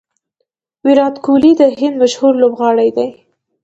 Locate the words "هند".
1.79-1.95